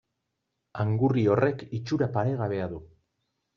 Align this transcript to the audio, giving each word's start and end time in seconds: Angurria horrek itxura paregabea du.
Angurria 0.83 1.35
horrek 1.35 1.63
itxura 1.81 2.09
paregabea 2.19 2.73
du. 2.75 2.83